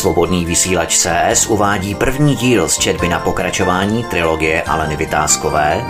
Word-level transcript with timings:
Svobodný 0.00 0.44
vysílač 0.44 0.96
CS 0.96 1.46
uvádí 1.46 1.94
první 1.94 2.36
díl 2.36 2.68
z 2.68 2.78
četby 2.78 3.08
na 3.08 3.20
pokračování 3.20 4.04
trilogie 4.04 4.62
Aleny 4.62 4.96
Vytázkové 4.96 5.84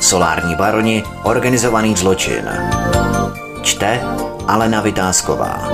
Solární 0.00 0.54
baroni 0.54 1.02
Organizovaný 1.22 1.96
zločin. 1.96 2.44
Čte 3.62 4.00
Alena 4.46 4.80
Vytázková. 4.80 5.68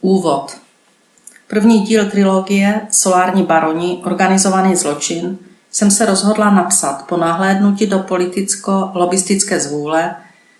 Úvod 0.00 0.56
První 1.46 1.80
díl 1.80 2.10
trilogie 2.10 2.80
Solární 2.90 3.42
baroni 3.42 4.02
Organizovaný 4.04 4.76
zločin 4.76 5.38
jsem 5.76 5.90
se 5.90 6.06
rozhodla 6.06 6.50
napsat 6.50 7.06
po 7.08 7.16
nahlédnutí 7.16 7.86
do 7.86 7.98
politicko-lobistické 7.98 9.60
zvůle, 9.60 10.16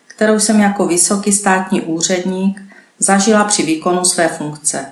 kterou 0.07 0.41
jsem 0.41 0.61
jako 0.61 0.87
vysoký 0.87 1.33
státní 1.33 1.80
úředník 1.80 2.62
zažila 2.98 3.45
při 3.45 3.62
výkonu 3.62 4.05
své 4.05 4.29
funkce. 4.29 4.87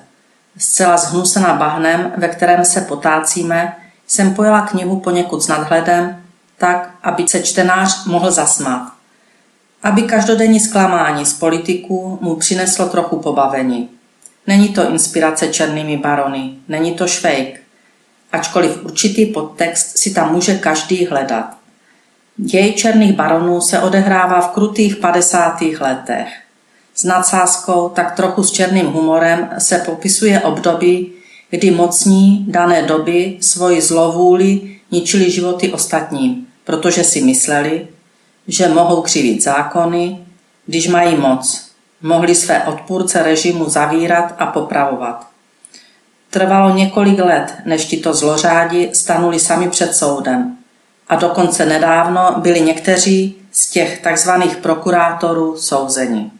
Zcela 0.57 0.97
zhnusena 0.97 1.53
bahnem, 1.53 2.13
ve 2.17 2.27
kterém 2.27 2.65
se 2.65 2.81
potácíme, 2.81 3.75
jsem 4.07 4.33
pojela 4.33 4.61
knihu 4.61 4.99
poněkud 4.99 5.43
s 5.43 5.47
nadhledem, 5.47 6.23
tak, 6.57 6.95
aby 7.03 7.25
se 7.27 7.43
čtenář 7.43 8.05
mohl 8.05 8.31
zasmát. 8.31 8.91
Aby 9.83 10.01
každodenní 10.01 10.59
zklamání 10.59 11.25
z 11.25 11.33
politiků 11.33 12.19
mu 12.21 12.35
přineslo 12.35 12.89
trochu 12.89 13.19
pobavení. 13.19 13.89
Není 14.47 14.69
to 14.69 14.89
inspirace 14.89 15.47
černými 15.47 15.97
barony, 15.97 16.53
není 16.67 16.91
to 16.93 17.07
švejk, 17.07 17.64
ačkoliv 18.31 18.83
určitý 18.83 19.25
podtext 19.25 19.97
si 19.97 20.13
tam 20.13 20.33
může 20.33 20.57
každý 20.57 21.05
hledat. 21.05 21.57
Děj 22.37 22.73
černých 22.73 23.13
baronů 23.13 23.61
se 23.61 23.79
odehrává 23.79 24.41
v 24.41 24.49
krutých 24.49 24.95
50. 24.95 25.61
letech. 25.61 26.27
S 26.95 27.03
nadsázkou, 27.03 27.89
tak 27.89 28.15
trochu 28.15 28.43
s 28.43 28.51
černým 28.51 28.85
humorem 28.85 29.49
se 29.57 29.77
popisuje 29.77 30.39
období, 30.39 31.11
kdy 31.49 31.71
mocní 31.71 32.45
dané 32.47 32.83
doby 32.83 33.37
svoji 33.41 33.81
zlovůli 33.81 34.77
ničili 34.91 35.31
životy 35.31 35.71
ostatním, 35.71 36.47
protože 36.63 37.03
si 37.03 37.21
mysleli, 37.21 37.87
že 38.47 38.67
mohou 38.67 39.01
křivit 39.01 39.43
zákony, 39.43 40.25
když 40.65 40.87
mají 40.87 41.17
moc. 41.17 41.71
Mohli 42.01 42.35
své 42.35 42.63
odpůrce 42.63 43.23
režimu 43.23 43.69
zavírat 43.69 44.35
a 44.37 44.45
popravovat. 44.45 45.27
Trvalo 46.35 46.75
několik 46.75 47.19
let, 47.19 47.53
než 47.65 47.85
tito 47.85 48.13
zlořádi 48.13 48.89
stanuli 48.93 49.39
sami 49.39 49.69
před 49.69 49.95
soudem. 49.95 50.57
A 51.09 51.15
dokonce 51.15 51.65
nedávno 51.65 52.35
byli 52.37 52.61
někteří 52.61 53.35
z 53.51 53.69
těch 53.69 54.01
takzvaných 54.01 54.55
prokurátorů 54.57 55.57
souzeni. 55.57 56.31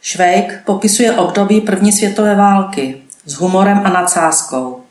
Švejk 0.00 0.62
popisuje 0.64 1.12
období 1.12 1.60
první 1.60 1.92
světové 1.92 2.34
války 2.34 3.02
s 3.24 3.34
humorem 3.34 3.82
a 3.84 3.88
nadsázkou. 3.88 4.82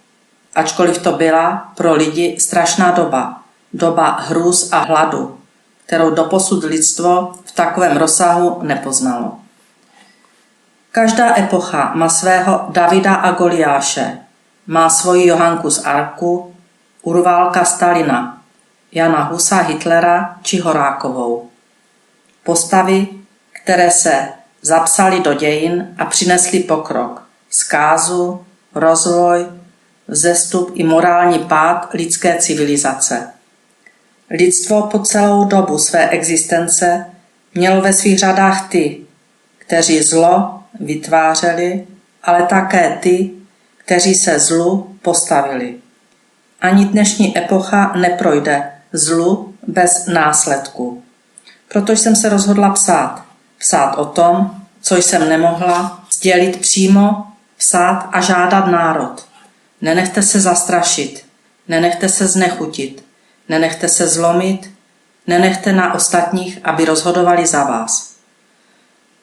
Ačkoliv 0.56 0.98
to 0.98 1.12
byla 1.12 1.72
pro 1.76 1.94
lidi 1.94 2.36
strašná 2.40 2.92
doba, 2.92 3.42
doba 3.74 4.18
hrůz 4.20 4.70
a 4.72 4.80
hladu, 4.80 5.38
kterou 5.86 6.10
doposud 6.10 6.64
lidstvo 6.64 7.32
v 7.46 7.52
takovém 7.52 7.98
rozsahu 7.98 8.60
nepoznalo. 8.62 9.45
Každá 10.96 11.40
epocha 11.40 11.92
má 11.96 12.10
svého 12.10 12.66
Davida 12.70 13.16
a 13.16 13.32
Goliáše, 13.32 14.18
má 14.68 14.90
svoji 14.90 15.28
Johanku 15.28 15.70
z 15.70 15.86
Arku, 15.86 16.56
Urválka 17.02 17.66
Stalina, 17.66 18.42
Jana 18.92 19.24
Husa 19.24 19.58
Hitlera 19.62 20.40
či 20.42 20.60
Horákovou. 20.60 21.50
Postavy, 22.44 23.08
které 23.52 23.92
se 23.92 24.30
zapsali 24.62 25.20
do 25.20 25.34
dějin 25.34 25.96
a 25.98 26.06
přinesli 26.06 26.60
pokrok, 26.60 27.24
zkázu, 27.50 28.46
rozvoj, 28.76 29.46
vzestup 30.08 30.72
i 30.74 30.84
morální 30.84 31.40
pád 31.40 31.90
lidské 31.94 32.38
civilizace. 32.40 33.30
Lidstvo 34.30 34.82
po 34.82 35.00
celou 35.00 35.46
dobu 35.46 35.78
své 35.78 36.10
existence 36.10 37.06
mělo 37.54 37.82
ve 37.82 37.94
svých 37.94 38.20
řadách 38.20 38.70
ty, 38.70 39.02
kteří 39.58 40.04
zlo 40.04 40.62
vytvářeli, 40.80 41.88
ale 42.24 42.44
také 42.44 42.98
ty, 43.02 43.32
kteří 43.78 44.16
se 44.16 44.40
zlu 44.40 44.98
postavili. 45.02 45.76
Ani 46.62 46.86
dnešní 46.86 47.38
epocha 47.38 47.94
neprojde 47.96 48.72
zlu 48.94 49.54
bez 49.68 50.06
následku. 50.06 51.04
Proto 51.68 51.92
jsem 51.92 52.16
se 52.16 52.30
rozhodla 52.30 52.70
psát. 52.70 53.26
Psát 53.58 53.96
o 53.96 54.06
tom, 54.06 54.62
co 54.82 54.96
jsem 54.96 55.30
nemohla 55.30 56.06
sdělit 56.12 56.62
přímo, 56.62 57.28
psát 57.58 58.10
a 58.12 58.22
žádat 58.22 58.68
národ. 58.68 59.26
Nenechte 59.82 60.22
se 60.22 60.40
zastrašit, 60.40 61.26
nenechte 61.68 62.10
se 62.10 62.28
znechutit, 62.28 63.06
nenechte 63.50 63.88
se 63.88 64.08
zlomit, 64.08 64.72
nenechte 65.28 65.74
na 65.74 65.94
ostatních, 65.94 66.60
aby 66.64 66.86
rozhodovali 66.86 67.48
za 67.48 67.64
vás. 67.64 68.15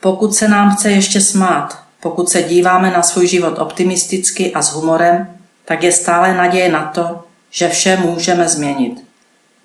Pokud 0.02 0.34
se 0.34 0.48
nám 0.48 0.76
chce 0.76 0.90
ještě 0.90 1.20
smát, 1.20 1.78
pokud 2.00 2.28
se 2.28 2.42
díváme 2.42 2.90
na 2.90 3.02
svůj 3.02 3.26
život 3.26 3.58
optimisticky 3.58 4.52
a 4.52 4.62
s 4.62 4.72
humorem, 4.72 5.36
tak 5.64 5.82
je 5.82 5.92
stále 5.92 6.34
naděje 6.34 6.72
na 6.72 6.84
to, 6.84 7.24
že 7.50 7.68
vše 7.68 7.96
můžeme 7.96 8.48
změnit. 8.48 9.04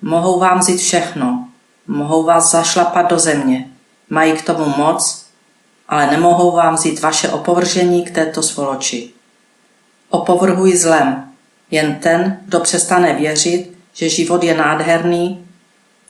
Mohou 0.02 0.40
vám 0.40 0.58
vzít 0.58 0.76
všechno, 0.76 1.48
mohou 1.86 2.22
vás 2.22 2.50
zašlapat 2.50 3.10
do 3.10 3.18
země, 3.18 3.68
mají 4.10 4.32
k 4.32 4.42
tomu 4.42 4.74
moc, 4.76 5.26
ale 5.88 6.10
nemohou 6.10 6.52
vám 6.52 6.74
vzít 6.74 7.00
vaše 7.00 7.28
opovržení 7.28 8.04
k 8.04 8.10
této 8.10 8.42
svoloči. 8.42 9.10
Opovrhuji 10.08 10.76
zlem, 10.76 11.24
jen 11.70 11.94
ten, 11.94 12.40
kdo 12.44 12.60
přestane 12.60 13.14
věřit, 13.14 13.78
že 13.92 14.08
život 14.08 14.42
je 14.44 14.54
nádherný, 14.54 15.46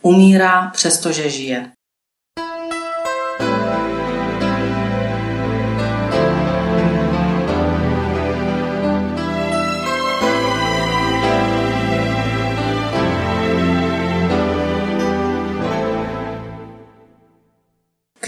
umírá 0.02 0.70
přestože 0.74 1.30
žije. 1.30 1.70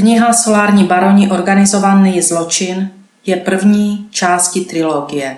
Kniha 0.00 0.33
Solární 0.33 0.84
baroni 0.84 1.31
organizovaný 1.31 2.22
zločin 2.22 2.91
je 3.27 3.37
první 3.37 4.09
části 4.11 4.61
trilogie. 4.61 5.37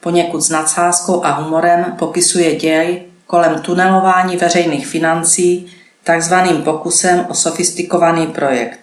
Poněkud 0.00 0.40
s 0.40 0.50
nadsázkou 0.50 1.24
a 1.24 1.30
humorem 1.30 1.84
popisuje 1.98 2.56
děj 2.56 3.02
kolem 3.26 3.62
tunelování 3.62 4.36
veřejných 4.36 4.86
financí 4.86 5.66
takzvaným 6.04 6.62
pokusem 6.62 7.26
o 7.28 7.34
sofistikovaný 7.34 8.26
projekt. 8.26 8.80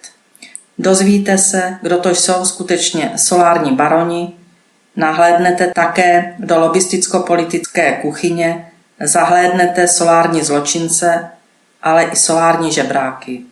Dozvíte 0.78 1.38
se, 1.38 1.78
kdo 1.82 1.98
to 1.98 2.10
jsou 2.10 2.44
skutečně 2.44 3.12
solární 3.16 3.72
baroni, 3.72 4.32
nahlédnete 4.96 5.72
také 5.74 6.34
do 6.38 6.60
lobisticko-politické 6.60 7.92
kuchyně, 8.02 8.70
zahlédnete 9.00 9.88
solární 9.88 10.42
zločince, 10.42 11.28
ale 11.82 12.04
i 12.04 12.16
solární 12.16 12.72
žebráky. 12.72 13.42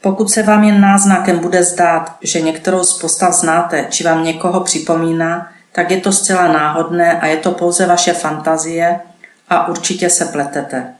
Pokud 0.00 0.30
se 0.30 0.42
vám 0.42 0.64
jen 0.64 0.80
náznakem 0.80 1.38
bude 1.38 1.62
zdát, 1.62 2.16
že 2.22 2.40
některou 2.40 2.84
z 2.84 2.98
postav 2.98 3.34
znáte, 3.34 3.86
či 3.90 4.04
vám 4.04 4.24
někoho 4.24 4.60
připomíná, 4.60 5.52
tak 5.72 5.90
je 5.90 6.00
to 6.00 6.12
zcela 6.12 6.52
náhodné 6.52 7.20
a 7.20 7.26
je 7.26 7.36
to 7.36 7.52
pouze 7.52 7.86
vaše 7.86 8.12
fantazie 8.12 9.00
a 9.48 9.68
určitě 9.68 10.10
se 10.10 10.24
pletete. 10.24 10.94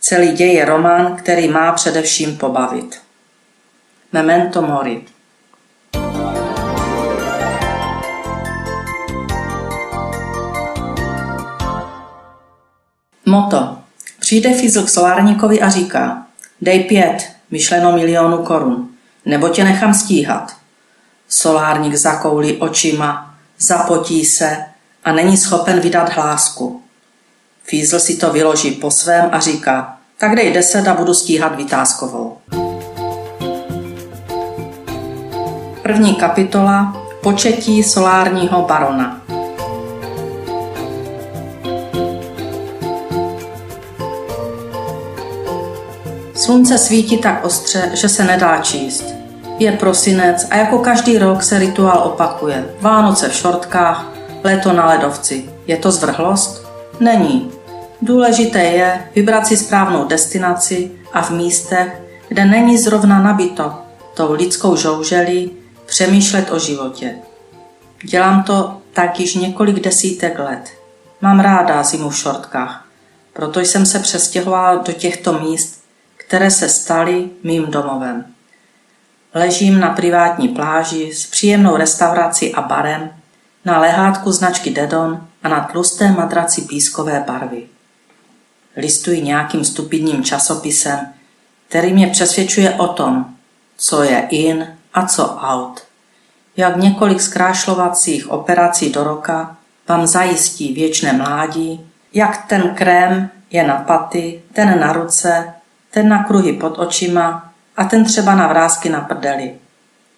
Celý 0.00 0.32
děj 0.32 0.52
je 0.52 0.64
román, 0.64 1.16
který 1.16 1.48
má 1.48 1.72
především 1.72 2.36
pobavit. 2.36 3.00
Memento 4.12 4.62
mori. 4.62 5.02
Moto. 13.26 13.78
Přijde 14.20 14.54
Fizl 14.54 14.82
k 14.82 14.88
solárníkovi 14.88 15.60
a 15.60 15.68
říká, 15.68 16.26
dej 16.60 16.84
pět, 16.84 17.32
myšleno 17.52 17.92
milionu 17.92 18.38
korun, 18.38 18.88
nebo 19.24 19.48
tě 19.48 19.64
nechám 19.64 19.94
stíhat. 19.94 20.52
Solárník 21.28 21.94
zakoulí 21.94 22.56
očima, 22.56 23.34
zapotí 23.58 24.24
se 24.24 24.56
a 25.04 25.12
není 25.12 25.36
schopen 25.36 25.80
vydat 25.80 26.12
hlásku. 26.12 26.82
Fízl 27.64 27.98
si 27.98 28.16
to 28.16 28.32
vyloží 28.32 28.70
po 28.70 28.90
svém 28.90 29.28
a 29.32 29.40
říká, 29.40 29.96
tak 30.18 30.36
dej 30.36 30.52
deset 30.52 30.88
a 30.88 30.94
budu 30.94 31.14
stíhat 31.14 31.56
vytázkovou. 31.56 32.38
První 35.82 36.14
kapitola 36.14 36.96
Početí 37.22 37.82
solárního 37.82 38.62
barona 38.62 39.21
Slunce 46.44 46.78
svítí 46.78 47.18
tak 47.18 47.44
ostře, 47.44 47.90
že 47.94 48.08
se 48.08 48.24
nedá 48.24 48.58
číst. 48.58 49.04
Je 49.58 49.72
prosinec 49.72 50.46
a 50.50 50.56
jako 50.56 50.78
každý 50.78 51.18
rok 51.18 51.42
se 51.42 51.58
rituál 51.58 52.02
opakuje. 52.04 52.64
Vánoce 52.80 53.28
v 53.28 53.34
šortkách, 53.34 54.12
léto 54.44 54.72
na 54.72 54.86
ledovci. 54.86 55.44
Je 55.66 55.76
to 55.76 55.92
zvrhlost? 55.92 56.66
Není. 57.00 57.50
Důležité 58.02 58.58
je 58.58 59.04
vybrat 59.14 59.46
si 59.46 59.56
správnou 59.56 60.04
destinaci 60.04 60.90
a 61.12 61.22
v 61.22 61.30
místech, 61.30 62.02
kde 62.28 62.44
není 62.44 62.78
zrovna 62.78 63.22
nabito 63.22 63.74
tou 64.14 64.32
lidskou 64.32 64.76
žouželí, 64.76 65.50
přemýšlet 65.86 66.50
o 66.50 66.58
životě. 66.58 67.14
Dělám 68.04 68.42
to 68.42 68.76
tak 68.92 69.20
již 69.20 69.34
několik 69.34 69.80
desítek 69.80 70.38
let. 70.38 70.70
Mám 71.20 71.40
ráda 71.40 71.82
zimu 71.82 72.10
v 72.10 72.16
šortkách, 72.16 72.84
proto 73.32 73.60
jsem 73.60 73.86
se 73.86 73.98
přestěhovala 73.98 74.74
do 74.74 74.92
těchto 74.92 75.32
míst, 75.32 75.81
které 76.32 76.50
se 76.50 76.68
staly 76.68 77.30
mým 77.42 77.66
domovem. 77.66 78.24
Ležím 79.34 79.80
na 79.80 79.90
privátní 79.90 80.48
pláži 80.48 81.12
s 81.14 81.26
příjemnou 81.26 81.76
restaurací 81.76 82.54
a 82.54 82.62
barem, 82.62 83.10
na 83.64 83.80
lehátku 83.80 84.32
značky 84.32 84.70
Dedon 84.70 85.26
a 85.42 85.48
na 85.48 85.60
tlusté 85.60 86.10
madraci 86.10 86.60
pískové 86.62 87.24
barvy. 87.26 87.62
Listuji 88.76 89.22
nějakým 89.22 89.64
stupidním 89.64 90.24
časopisem, 90.24 91.12
který 91.68 91.92
mě 91.92 92.06
přesvědčuje 92.06 92.74
o 92.74 92.88
tom, 92.88 93.26
co 93.76 94.02
je 94.02 94.26
in 94.30 94.76
a 94.94 95.06
co 95.06 95.36
out. 95.36 95.82
Jak 96.56 96.76
několik 96.76 97.20
zkrášlovacích 97.20 98.30
operací 98.30 98.92
do 98.92 99.04
roka 99.04 99.56
vám 99.88 100.06
zajistí 100.06 100.72
věčné 100.72 101.12
mládí, 101.12 101.90
jak 102.14 102.46
ten 102.46 102.74
krém 102.74 103.30
je 103.50 103.66
na 103.66 103.76
paty, 103.76 104.42
ten 104.52 104.80
na 104.80 104.92
ruce, 104.92 105.54
ten 105.92 106.08
na 106.08 106.24
kruhy 106.24 106.52
pod 106.52 106.78
očima 106.78 107.52
a 107.76 107.84
ten 107.84 108.04
třeba 108.04 108.34
na 108.34 108.46
vrázky 108.48 108.88
na 108.88 109.00
prdeli. 109.00 109.54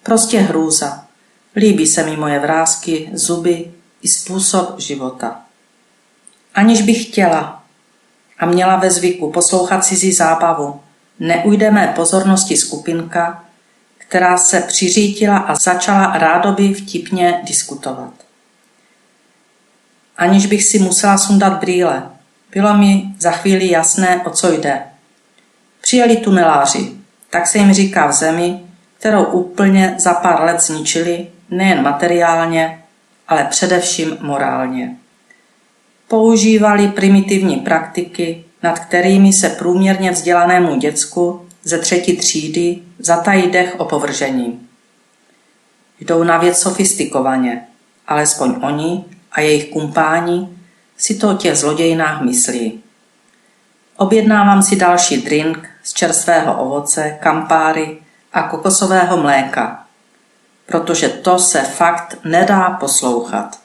Prostě 0.03 0.41
hrůza. 0.41 1.05
Líbí 1.57 1.87
se 1.87 2.03
mi 2.05 2.17
moje 2.17 2.39
vrázky, 2.39 3.11
zuby 3.13 3.71
i 4.03 4.09
způsob 4.09 4.81
života. 4.81 5.41
Aniž 6.55 6.83
bych 6.83 7.07
chtěla 7.07 7.63
a 8.39 8.47
měla 8.47 8.77
ve 8.77 8.91
zvyku 8.91 9.31
poslouchat 9.31 9.85
cizí 9.85 10.13
zábavu, 10.13 10.81
neujde 11.21 11.71
mé 11.71 11.93
pozornosti 11.97 12.57
skupinka, 12.57 13.45
která 13.99 14.39
se 14.39 14.61
přiřítila 14.61 15.39
a 15.39 15.55
začala 15.55 16.19
rádoby 16.19 16.75
vtipně 16.75 17.41
diskutovat. 17.45 18.13
Aniž 20.17 20.47
bych 20.47 20.65
si 20.65 20.79
musela 20.79 21.19
sundat 21.19 21.61
brýle, 21.61 22.03
bylo 22.55 22.75
mi 22.75 23.05
za 23.19 23.31
chvíli 23.31 23.71
jasné, 23.71 24.23
o 24.25 24.31
co 24.31 24.53
jde. 24.53 24.94
Přijeli 25.95 26.17
tuneláři, 26.17 26.93
tak 27.31 27.47
se 27.47 27.59
jim 27.59 27.73
říká 27.73 28.07
v 28.07 28.13
zemi, 28.13 28.61
kterou 28.99 29.25
úplně 29.25 29.95
za 29.99 30.15
pár 30.15 30.43
let 30.43 30.61
zničili, 30.61 31.27
nejen 31.51 31.83
materiálně, 31.83 32.85
ale 33.29 33.45
především 33.45 34.17
morálně. 34.21 34.97
Používali 36.09 36.89
primitivní 36.89 37.57
praktiky, 37.57 38.45
nad 38.63 38.79
kterými 38.79 39.33
se 39.33 39.49
průměrně 39.49 40.11
vzdělanému 40.11 40.77
děcku 40.77 41.47
ze 41.65 41.79
třetí 41.79 42.17
třídy 42.17 42.79
zatají 42.99 43.51
dech 43.51 43.75
o 43.79 43.85
povržení. 43.85 44.69
Jdou 46.01 46.25
na 46.25 46.39
věc 46.39 46.59
sofistikovaně, 46.59 47.67
alespoň 48.07 48.55
oni 48.63 49.05
a 49.33 49.41
jejich 49.41 49.71
kumpáni 49.71 50.49
si 50.97 51.15
to 51.15 51.31
o 51.31 51.35
těch 51.35 51.57
zlodějinách 51.57 52.23
myslí. 52.23 52.81
Objednávám 53.97 54.63
si 54.63 54.77
další 54.77 55.23
drink 55.23 55.74
z 55.85 55.93
čerstvého 55.93 56.63
ovoce, 56.65 57.19
kampáry 57.21 57.99
a 58.33 58.43
kokosového 58.43 59.17
mléka, 59.17 59.85
protože 60.67 61.09
to 61.09 61.39
se 61.39 61.61
fakt 61.61 62.19
nedá 62.25 62.71
poslouchat. 62.71 63.59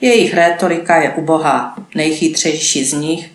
Jejich 0.00 0.34
rétorika 0.34 0.96
je 0.96 1.10
ubohá, 1.10 1.74
nejchytřejší 1.94 2.84
z 2.84 2.92
nich, 2.92 3.30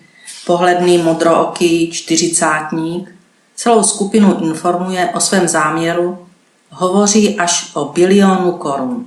pohledný 0.46 0.98
modrooký 0.98 1.90
čtyřicátník, 1.90 3.14
celou 3.54 3.82
skupinu 3.82 4.44
informuje 4.44 5.10
o 5.14 5.20
svém 5.20 5.48
záměru, 5.48 6.26
hovoří 6.70 7.38
až 7.38 7.70
o 7.74 7.84
bilionu 7.84 8.52
korun. 8.52 9.06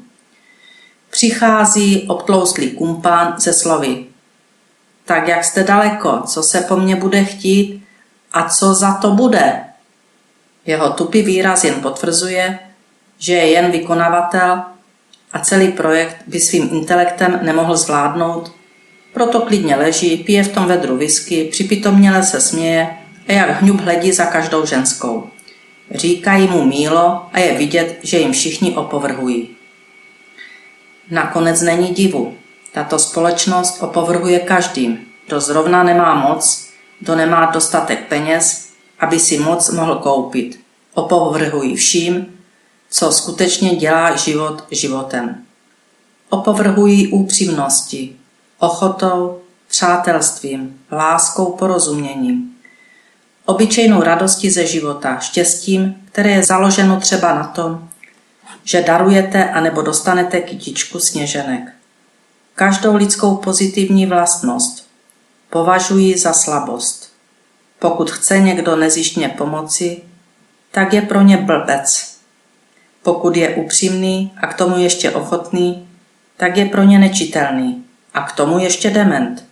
Přichází 1.10 2.08
obtloustlý 2.08 2.72
kumpán 2.72 3.36
ze 3.38 3.54
slovy 3.54 4.06
tak 5.06 5.28
jak 5.28 5.46
jste 5.46 5.64
daleko, 5.64 6.22
co 6.26 6.44
se 6.44 6.62
po 6.62 6.78
mně 6.78 6.96
bude 6.96 7.24
chtít 7.24 7.83
a 8.34 8.50
co 8.50 8.74
za 8.74 8.94
to 8.94 9.12
bude. 9.12 9.64
Jeho 10.66 10.90
tupý 10.90 11.22
výraz 11.22 11.64
jen 11.64 11.82
potvrzuje, 11.82 12.60
že 13.18 13.34
je 13.34 13.48
jen 13.52 13.72
vykonavatel 13.72 14.62
a 15.34 15.40
celý 15.40 15.72
projekt 15.72 16.18
by 16.28 16.40
svým 16.40 16.70
intelektem 16.72 17.40
nemohl 17.42 17.78
zvládnout, 17.78 18.52
proto 19.14 19.42
klidně 19.42 19.76
leží, 19.76 20.18
pije 20.18 20.44
v 20.44 20.54
tom 20.54 20.66
vedru 20.66 20.98
whisky, 20.98 21.50
připitomněle 21.52 22.24
se 22.24 22.42
směje 22.42 22.98
a 23.28 23.32
jak 23.32 23.62
hňub 23.62 23.82
hledí 23.82 24.12
za 24.12 24.26
každou 24.26 24.66
ženskou. 24.66 25.30
Říkají 25.92 26.48
mu 26.48 26.66
mílo 26.66 27.26
a 27.34 27.40
je 27.40 27.58
vidět, 27.58 28.00
že 28.04 28.20
jim 28.20 28.32
všichni 28.32 28.76
opovrhují. 28.76 29.50
Nakonec 31.12 31.62
není 31.62 31.94
divu, 31.94 32.38
tato 32.72 33.00
společnost 33.00 33.84
opovrhuje 33.84 34.40
každým, 34.40 35.06
kdo 35.28 35.40
zrovna 35.40 35.84
nemá 35.84 36.16
moc, 36.16 36.63
kdo 37.04 37.16
nemá 37.16 37.46
dostatek 37.46 38.08
peněz, 38.08 38.70
aby 39.00 39.20
si 39.20 39.40
moc 39.40 39.70
mohl 39.70 39.96
koupit. 39.96 40.60
Opovrhují 40.94 41.76
vším, 41.76 42.26
co 42.90 43.12
skutečně 43.12 43.76
dělá 43.76 44.16
život 44.16 44.64
životem. 44.72 45.44
Opovrhují 46.30 47.08
upřímnosti, 47.08 48.16
ochotou, 48.60 49.42
přátelstvím, 49.68 50.80
láskou, 50.92 51.46
porozuměním. 51.46 52.56
Obyčejnou 53.46 54.02
radostí 54.02 54.50
ze 54.50 54.68
života, 54.68 55.20
štěstím, 55.20 55.96
které 56.12 56.32
je 56.32 56.44
založeno 56.44 57.00
třeba 57.00 57.34
na 57.34 57.44
tom, 57.44 57.90
že 58.64 58.82
darujete 58.82 59.50
anebo 59.50 59.82
dostanete 59.82 60.42
kytičku 60.42 61.00
sněženek 61.00 61.74
každou 62.56 62.96
lidskou 62.96 63.36
pozitivní 63.36 64.06
vlastnost 64.06 64.83
považuji 65.54 66.18
za 66.18 66.34
slabost. 66.34 67.14
Pokud 67.80 68.12
chce 68.12 68.40
někdo 68.40 68.76
nezištně 68.76 69.30
pomoci, 69.30 70.02
tak 70.72 70.94
je 70.94 71.02
pro 71.02 71.22
ně 71.22 71.38
blbec. 71.38 72.18
Pokud 73.04 73.38
je 73.38 73.50
upřímný 73.50 74.32
a 74.38 74.48
k 74.48 74.54
tomu 74.54 74.78
ještě 74.78 75.12
ochotný, 75.12 75.88
tak 76.38 76.58
je 76.58 76.66
pro 76.66 76.84
ně 76.84 77.00
nečitelný 77.00 77.84
a 78.14 78.22
k 78.22 78.32
tomu 78.32 78.60
ještě 78.60 78.90
dement. 78.90 79.46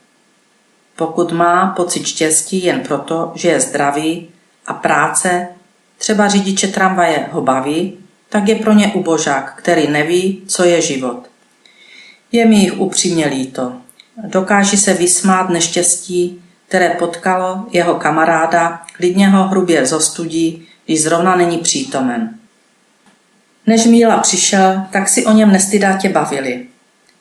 Pokud 0.95 1.31
má 1.31 1.67
pocit 1.67 2.05
štěstí 2.05 2.63
jen 2.63 2.79
proto, 2.79 3.31
že 3.35 3.49
je 3.49 3.61
zdravý 3.61 4.29
a 4.65 4.73
práce, 4.73 5.47
třeba 5.97 6.27
řidiče 6.27 6.67
tramvaje 6.67 7.29
ho 7.31 7.41
baví, 7.41 7.97
tak 8.29 8.47
je 8.47 8.55
pro 8.55 8.73
ně 8.73 8.91
ubožák, 8.95 9.53
který 9.57 9.87
neví, 9.87 10.41
co 10.47 10.63
je 10.63 10.81
život. 10.81 11.29
Je 12.31 12.45
mi 12.45 12.55
jich 12.55 12.79
upřímně 12.79 13.25
líto. 13.25 13.80
Dokáží 14.17 14.77
se 14.77 14.93
vysmát 14.93 15.49
neštěstí, 15.49 16.43
které 16.67 16.89
potkalo 16.89 17.65
jeho 17.71 17.95
kamaráda, 17.95 18.81
klidně 18.97 19.29
ho 19.29 19.47
hrubě 19.47 19.85
zostudí, 19.85 20.67
když 20.85 21.03
zrovna 21.03 21.35
není 21.35 21.57
přítomen. 21.57 22.35
Než 23.67 23.85
Míla 23.85 24.17
přišel, 24.17 24.83
tak 24.91 25.09
si 25.09 25.25
o 25.25 25.31
něm 25.31 25.51
nestydatě 25.51 26.09
bavili. 26.09 26.65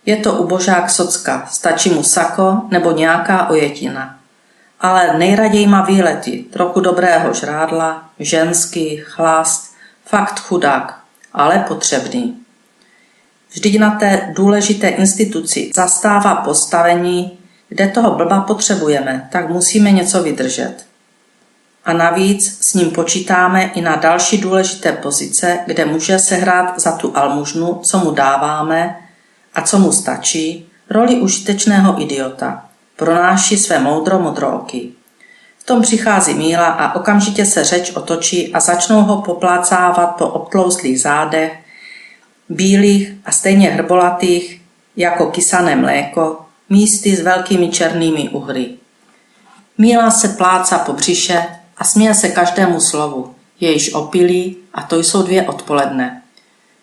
Je 0.06 0.16
to 0.16 0.32
ubožák 0.32 0.90
socka, 0.90 1.46
stačí 1.50 1.90
mu 1.90 2.02
sako 2.02 2.62
nebo 2.70 2.90
nějaká 2.90 3.48
ojetina. 3.48 4.18
Ale 4.80 5.18
nejraději 5.18 5.66
má 5.66 5.82
výlety, 5.82 6.44
trochu 6.52 6.80
dobrého 6.80 7.34
žrádla, 7.34 8.10
ženský, 8.18 8.96
chlast, 8.96 9.74
fakt 10.04 10.40
chudák, 10.40 11.00
ale 11.32 11.64
potřebný. 11.68 12.39
Vždyť 13.50 13.78
na 13.78 13.90
té 13.90 14.32
důležité 14.36 14.88
instituci 14.88 15.70
zastává 15.74 16.34
postavení, 16.34 17.38
kde 17.68 17.88
toho 17.88 18.14
blba 18.14 18.40
potřebujeme, 18.40 19.28
tak 19.32 19.48
musíme 19.48 19.90
něco 19.92 20.22
vydržet. 20.22 20.74
A 21.84 21.92
navíc 21.92 22.58
s 22.60 22.74
ním 22.74 22.90
počítáme 22.90 23.62
i 23.62 23.80
na 23.80 23.96
další 23.96 24.38
důležité 24.38 24.92
pozice, 24.92 25.58
kde 25.66 25.84
může 25.84 26.18
sehrát 26.18 26.80
za 26.80 26.92
tu 26.92 27.16
almužnu, 27.16 27.80
co 27.82 27.98
mu 27.98 28.10
dáváme 28.10 28.96
a 29.54 29.62
co 29.62 29.78
mu 29.78 29.92
stačí, 29.92 30.68
roli 30.90 31.20
užitečného 31.20 32.02
idiota. 32.02 32.64
Pronáší 32.96 33.56
své 33.56 33.78
moudro 33.78 34.18
modrooky. 34.18 34.90
V 35.58 35.64
tom 35.64 35.82
přichází 35.82 36.34
Míla 36.34 36.66
a 36.66 36.94
okamžitě 36.94 37.46
se 37.46 37.64
řeč 37.64 37.92
otočí 37.96 38.54
a 38.54 38.60
začnou 38.60 39.02
ho 39.02 39.22
poplácávat 39.22 40.16
po 40.16 40.26
obtlouzlých 40.26 41.00
zádech, 41.00 41.52
bílých 42.50 43.14
a 43.24 43.32
stejně 43.32 43.70
hrbolatých 43.70 44.62
jako 44.96 45.26
kysané 45.26 45.76
mléko, 45.76 46.40
místy 46.68 47.16
s 47.16 47.20
velkými 47.20 47.68
černými 47.68 48.28
uhry. 48.28 48.70
Míla 49.78 50.10
se 50.10 50.28
pláca 50.28 50.78
po 50.78 50.92
břiše 50.92 51.46
a 51.76 51.84
směje 51.84 52.14
se 52.14 52.28
každému 52.28 52.80
slovu. 52.80 53.34
Je 53.60 53.72
již 53.72 53.94
opilý 53.94 54.56
a 54.74 54.82
to 54.82 54.98
jsou 54.98 55.22
dvě 55.22 55.42
odpoledne. 55.42 56.22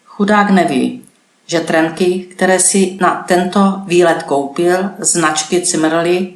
Chudák 0.06 0.50
neví, 0.50 1.04
že 1.46 1.60
trenky, 1.60 2.28
které 2.32 2.60
si 2.60 2.98
na 3.02 3.26
tento 3.28 3.82
výlet 3.86 4.24
koupil, 4.24 4.90
značky 5.00 5.62
Cimrly, 5.62 6.34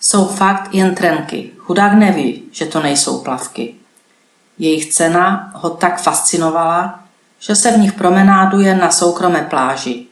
jsou 0.00 0.26
fakt 0.26 0.74
jen 0.74 0.94
trenky. 0.94 1.50
Chudák 1.58 1.92
neví, 1.92 2.42
že 2.52 2.66
to 2.66 2.82
nejsou 2.82 3.18
plavky. 3.18 3.74
Jejich 4.58 4.92
cena 4.92 5.52
ho 5.54 5.70
tak 5.70 6.02
fascinovala, 6.02 7.01
že 7.46 7.54
se 7.54 7.70
v 7.70 7.78
nich 7.78 7.92
promenáduje 7.92 8.74
na 8.74 8.90
soukromé 8.90 9.46
pláži. 9.50 10.06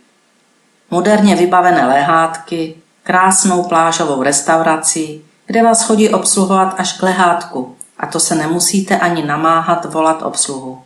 Moderně 0.91 1.37
vybavené 1.37 1.87
lehátky, 1.87 2.75
krásnou 3.03 3.63
plážovou 3.63 4.23
restaurací, 4.23 5.25
kde 5.47 5.63
vás 5.63 5.87
chodí 5.87 6.09
obsluhovat 6.09 6.75
až 6.79 6.93
k 6.93 7.03
lehátku 7.03 7.77
a 7.99 8.07
to 8.07 8.21
se 8.21 8.35
nemusíte 8.35 8.99
ani 8.99 9.27
namáhat 9.27 9.85
volat 9.85 10.23
obsluhu. 10.23 10.83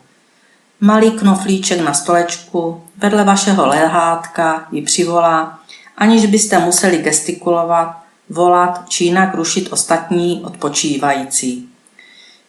Malý 0.81 1.11
knoflíček 1.11 1.81
na 1.81 1.93
stolečku 1.93 2.83
vedle 2.97 3.23
vašeho 3.23 3.67
lehátka 3.67 4.67
ji 4.71 4.81
přivolá, 4.81 5.59
aniž 5.97 6.25
byste 6.25 6.59
museli 6.59 6.97
gestikulovat, 6.97 7.97
volat 8.29 8.89
či 8.89 9.03
jinak 9.03 9.35
rušit 9.35 9.73
ostatní 9.73 10.43
odpočívající. 10.45 11.74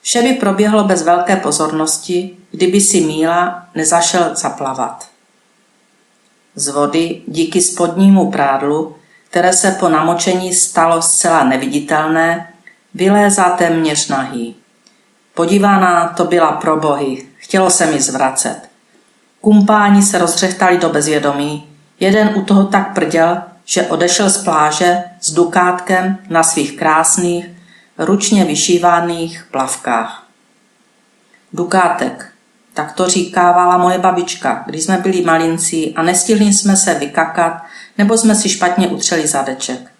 Vše 0.06 0.22
by 0.22 0.32
proběhlo 0.32 0.84
bez 0.84 1.02
velké 1.02 1.36
pozornosti, 1.36 2.36
kdyby 2.50 2.80
si 2.80 3.00
Míla 3.00 3.66
nezašel 3.75 4.30
zaplavat. 4.34 5.08
Z 6.54 6.68
vody 6.68 7.22
díky 7.26 7.60
spodnímu 7.62 8.30
prádlu, 8.30 8.96
které 9.30 9.52
se 9.52 9.70
po 9.70 9.88
namočení 9.88 10.54
stalo 10.54 11.02
zcela 11.02 11.44
neviditelné, 11.44 12.52
vylézá 12.94 13.44
téměř 13.50 14.08
nahý. 14.08 14.56
Podívána 15.34 16.08
to 16.08 16.25
byla 16.25 16.52
pro 16.52 16.76
bohy, 16.76 17.26
chtělo 17.36 17.70
se 17.70 17.86
mi 17.86 18.00
zvracet. 18.00 18.60
Kumpáni 19.40 20.02
se 20.02 20.18
rozřechtali 20.18 20.78
do 20.78 20.88
bezvědomí, 20.88 21.68
jeden 22.00 22.32
u 22.36 22.44
toho 22.44 22.64
tak 22.64 22.94
prděl, 22.94 23.42
že 23.64 23.86
odešel 23.86 24.30
z 24.30 24.44
pláže 24.44 25.02
s 25.20 25.32
dukátkem 25.32 26.18
na 26.28 26.42
svých 26.42 26.78
krásných, 26.78 27.56
ručně 27.98 28.44
vyšívaných 28.44 29.46
plavkách. 29.50 30.26
Dukátek, 31.52 32.32
tak 32.74 32.92
to 32.92 33.08
říkávala 33.08 33.78
moje 33.78 33.98
babička, 33.98 34.62
když 34.66 34.84
jsme 34.84 34.98
byli 34.98 35.22
malinci 35.22 35.92
a 35.96 36.02
nestihli 36.02 36.52
jsme 36.52 36.76
se 36.76 36.94
vykakat, 36.94 37.62
nebo 37.98 38.18
jsme 38.18 38.34
si 38.34 38.48
špatně 38.48 38.88
utřeli 38.88 39.26
zadeček. 39.26 39.90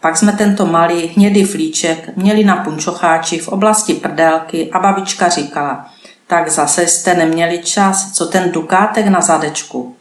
Pak 0.00 0.16
jsme 0.16 0.32
tento 0.32 0.66
malý 0.66 1.06
hnědý 1.06 1.44
flíček 1.44 2.16
měli 2.16 2.44
na 2.44 2.56
punčocháči 2.56 3.38
v 3.38 3.48
oblasti 3.48 3.94
prdélky 3.94 4.70
a 4.72 4.78
babička 4.78 5.28
říkala, 5.28 5.90
tak 6.26 6.50
zase 6.50 6.86
jste 6.86 7.14
neměli 7.14 7.58
čas, 7.58 8.12
co 8.12 8.26
ten 8.26 8.52
dukátek 8.52 9.06
na 9.06 9.20
zadečku. 9.20 9.96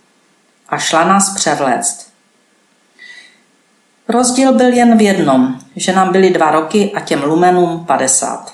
A 0.70 0.78
šla 0.78 1.04
nás 1.04 1.36
převléct. 1.36 2.13
Rozdíl 4.08 4.54
byl 4.54 4.74
jen 4.74 4.98
v 4.98 5.02
jednom, 5.02 5.60
že 5.76 5.94
nám 5.94 6.12
byly 6.12 6.30
dva 6.30 6.52
roky 6.52 6.92
a 6.96 7.00
těm 7.00 7.24
lumenům 7.24 7.86
padesát. 7.86 8.54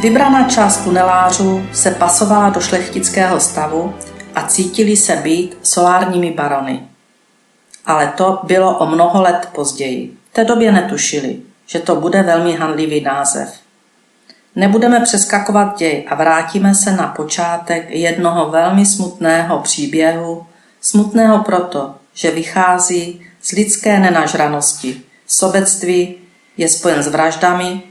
Vybraná 0.00 0.48
část 0.48 0.76
tunelářů 0.84 1.66
se 1.72 1.90
pasovala 1.90 2.50
do 2.50 2.60
šlechtického 2.60 3.40
stavu 3.40 3.94
a 4.34 4.42
cítili 4.42 4.96
se 4.96 5.16
být 5.16 5.58
solárními 5.62 6.30
barony. 6.30 6.82
Ale 7.86 8.12
to 8.16 8.40
bylo 8.42 8.78
o 8.78 8.86
mnoho 8.86 9.22
let 9.22 9.48
později. 9.54 10.16
V 10.30 10.34
té 10.34 10.44
době 10.44 10.72
netušili, 10.72 11.40
že 11.66 11.78
to 11.78 11.96
bude 11.96 12.22
velmi 12.22 12.52
handlivý 12.52 13.00
název. 13.00 13.69
Nebudeme 14.60 15.00
přeskakovat 15.00 15.78
děj 15.78 16.04
a 16.08 16.14
vrátíme 16.14 16.74
se 16.74 16.92
na 16.92 17.06
počátek 17.06 17.86
jednoho 17.88 18.50
velmi 18.50 18.86
smutného 18.86 19.58
příběhu, 19.58 20.46
smutného 20.80 21.38
proto, 21.38 21.94
že 22.14 22.30
vychází 22.30 23.20
z 23.42 23.50
lidské 23.52 24.00
nenažranosti. 24.00 25.00
Sobectví 25.26 26.14
je 26.56 26.68
spojen 26.68 27.02
s 27.02 27.06
vraždami 27.06 27.82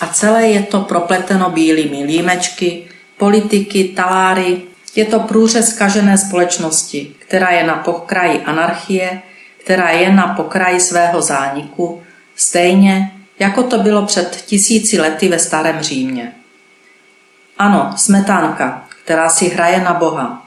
a 0.00 0.06
celé 0.06 0.46
je 0.46 0.62
to 0.62 0.80
propleteno 0.80 1.50
bílými 1.50 2.04
límečky, 2.04 2.88
politiky, 3.18 3.84
taláry. 3.84 4.62
Je 4.96 5.04
to 5.04 5.20
průřez 5.20 5.72
kažené 5.72 6.18
společnosti, 6.18 7.14
která 7.18 7.50
je 7.50 7.66
na 7.66 7.74
pokraji 7.74 8.40
anarchie, 8.40 9.22
která 9.64 9.90
je 9.90 10.12
na 10.12 10.26
pokraji 10.28 10.80
svého 10.80 11.22
zániku, 11.22 12.02
stejně 12.36 13.17
jako 13.38 13.62
to 13.62 13.78
bylo 13.78 14.06
před 14.06 14.44
tisíci 14.46 15.00
lety 15.00 15.28
ve 15.28 15.38
starém 15.38 15.80
Římě. 15.80 16.32
Ano, 17.58 17.92
smetánka, 17.96 18.88
která 19.04 19.28
si 19.28 19.48
hraje 19.48 19.80
na 19.80 19.94
Boha. 19.94 20.46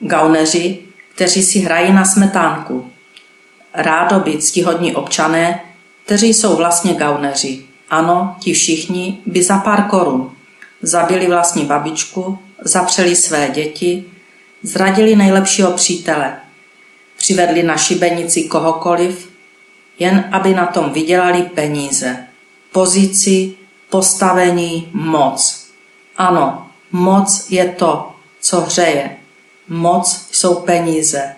Gauneři, 0.00 0.78
kteří 1.14 1.42
si 1.42 1.58
hrají 1.58 1.92
na 1.92 2.04
smetánku. 2.04 2.90
Rádoby 3.74 4.38
ctihodní 4.38 4.96
občané, 4.96 5.60
kteří 6.04 6.34
jsou 6.34 6.56
vlastně 6.56 6.94
gauneři. 6.94 7.62
Ano, 7.90 8.36
ti 8.40 8.52
všichni 8.52 9.20
by 9.26 9.42
za 9.42 9.58
pár 9.58 9.82
korun 9.82 10.36
zabili 10.82 11.26
vlastní 11.26 11.64
babičku, 11.64 12.38
zapřeli 12.60 13.16
své 13.16 13.48
děti, 13.48 14.04
zradili 14.62 15.16
nejlepšího 15.16 15.72
přítele, 15.72 16.36
přivedli 17.16 17.62
na 17.62 17.76
šibenici 17.76 18.44
kohokoliv, 18.44 19.28
jen 19.98 20.28
aby 20.32 20.54
na 20.54 20.66
tom 20.66 20.92
vydělali 20.92 21.42
peníze, 21.42 22.26
pozici, 22.72 23.54
postavení, 23.90 24.88
moc. 24.92 25.66
Ano, 26.16 26.66
moc 26.92 27.50
je 27.50 27.68
to, 27.68 28.12
co 28.40 28.60
hřeje. 28.60 29.16
Moc 29.68 30.28
jsou 30.32 30.54
peníze. 30.54 31.36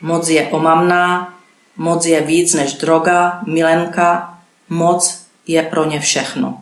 Moc 0.00 0.28
je 0.28 0.48
omamná, 0.48 1.34
moc 1.76 2.06
je 2.06 2.20
víc 2.20 2.54
než 2.54 2.74
droga, 2.74 3.40
milenka, 3.46 4.38
moc 4.68 5.22
je 5.46 5.62
pro 5.62 5.84
ně 5.84 6.00
všechno. 6.00 6.58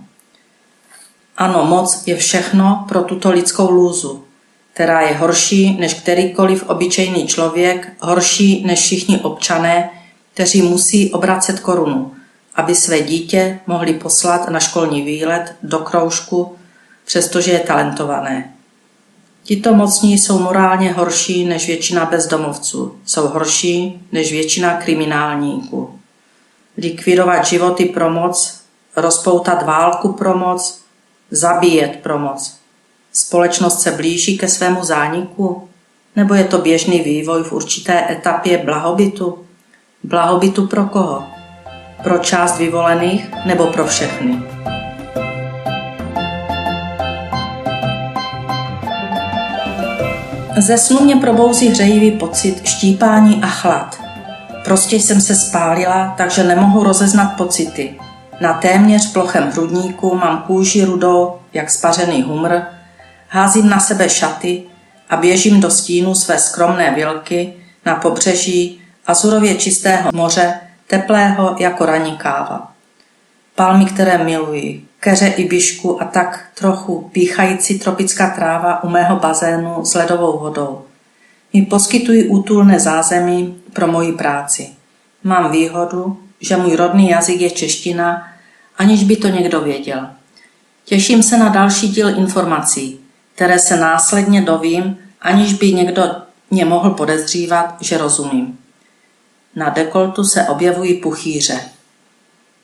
Ano, 1.37 1.65
moc 1.65 2.07
je 2.07 2.17
všechno 2.17 2.85
pro 2.89 3.03
tuto 3.03 3.31
lidskou 3.31 3.71
lůzu, 3.71 4.25
která 4.73 5.01
je 5.01 5.17
horší 5.17 5.77
než 5.81 5.95
kterýkoliv 5.95 6.69
obyčejný 6.69 7.27
člověk, 7.27 7.93
horší 8.01 8.65
než 8.67 8.81
všichni 8.81 9.21
občané, 9.21 9.91
kteří 10.41 10.63
musí 10.63 11.13
obracet 11.13 11.61
korunu, 11.61 12.15
aby 12.55 12.75
své 12.75 13.01
dítě 13.01 13.61
mohli 13.67 13.95
poslat 13.95 14.49
na 14.49 14.61
školní 14.61 15.03
výlet 15.03 15.55
do 15.63 15.79
kroužku, 15.79 16.57
přestože 17.05 17.53
je 17.53 17.59
talentované. 17.59 18.55
Tito 19.43 19.75
mocní 19.75 20.19
jsou 20.19 20.39
morálně 20.39 20.93
horší 20.93 21.45
než 21.45 21.67
většina 21.67 22.05
bezdomovců, 22.05 22.99
jsou 23.05 23.29
horší 23.29 24.03
než 24.13 24.33
většina 24.33 24.75
kriminálníků. 24.75 25.99
Likvidovat 26.77 27.45
životy 27.45 27.85
pro 27.85 28.11
moc, 28.11 28.61
rozpoutat 28.97 29.67
válku 29.67 30.13
pro 30.13 30.39
moc, 30.39 30.81
zabíjet 31.31 31.97
pro 32.03 32.19
moc. 32.19 32.57
Společnost 33.13 33.81
se 33.81 33.91
blíží 33.91 34.39
ke 34.39 34.49
svému 34.49 34.85
zániku? 34.85 35.69
Nebo 36.17 36.35
je 36.35 36.45
to 36.45 36.59
běžný 36.59 37.01
vývoj 37.01 37.43
v 37.43 37.53
určité 37.53 38.13
etapě 38.13 38.59
blahobytu? 38.59 39.47
Blahobytu 40.04 40.66
pro 40.66 40.85
koho? 40.85 41.25
Pro 42.02 42.19
část 42.19 42.59
vyvolených 42.59 43.30
nebo 43.47 43.66
pro 43.66 43.87
všechny? 43.87 44.42
Ze 50.59 50.78
snu 50.78 51.00
mě 51.00 51.16
probouzí 51.16 51.69
hřejivý 51.69 52.11
pocit 52.11 52.66
štípání 52.66 53.42
a 53.42 53.47
chlad. 53.47 54.00
Prostě 54.64 54.97
jsem 54.97 55.21
se 55.21 55.35
spálila, 55.35 56.14
takže 56.16 56.45
nemohu 56.45 56.85
rozeznat 56.85 57.37
pocity. 57.37 57.95
Na 58.40 58.52
téměř 58.52 59.12
plochem 59.12 59.50
hrudníku 59.50 60.14
mám 60.14 60.42
kůži 60.47 60.85
rudou, 60.85 61.37
jak 61.52 61.71
spařený 61.71 62.23
humr, 62.23 62.61
házím 63.28 63.69
na 63.69 63.80
sebe 63.80 64.09
šaty 64.09 64.62
a 65.11 65.16
běžím 65.16 65.61
do 65.61 65.71
stínu 65.71 66.14
své 66.14 66.38
skromné 66.38 66.95
vilky 66.95 67.54
na 67.87 67.95
pobřeží 67.95 68.80
azurově 69.11 69.55
čistého 69.55 70.11
moře, 70.14 70.61
teplého 70.87 71.57
jako 71.59 71.87
ranní 71.87 72.17
káva. 72.17 72.73
Palmy, 73.55 73.85
které 73.85 74.25
miluji, 74.25 74.85
keře 75.00 75.26
i 75.26 75.45
bišku 75.49 76.02
a 76.02 76.05
tak 76.05 76.49
trochu 76.55 77.11
píchající 77.12 77.79
tropická 77.79 78.31
tráva 78.31 78.85
u 78.85 78.88
mého 78.88 79.17
bazénu 79.17 79.85
s 79.85 79.95
ledovou 79.95 80.38
vodou. 80.38 80.83
Mi 81.52 81.62
poskytují 81.62 82.29
útulné 82.29 82.81
zázemí 82.81 83.62
pro 83.73 83.87
moji 83.87 84.12
práci. 84.12 84.69
Mám 85.25 85.52
výhodu, 85.52 86.19
že 86.40 86.57
můj 86.57 86.76
rodný 86.76 87.11
jazyk 87.11 87.40
je 87.40 87.50
čeština, 87.50 88.29
aniž 88.79 89.05
by 89.05 89.17
to 89.17 89.29
někdo 89.29 89.61
věděl. 89.61 90.09
Těším 90.85 91.23
se 91.23 91.38
na 91.38 91.49
další 91.49 91.88
díl 91.88 92.19
informací, 92.19 93.00
které 93.35 93.59
se 93.59 93.76
následně 93.76 94.43
dovím, 94.43 94.99
aniž 95.21 95.55
by 95.55 95.73
někdo 95.73 96.02
mě 96.50 96.64
mohl 96.64 96.90
podezřívat, 96.90 97.76
že 97.81 97.99
rozumím. 97.99 98.60
Na 99.54 99.69
dekoltu 99.69 100.25
se 100.25 100.49
objevují 100.49 100.95
puchýře. 100.95 101.61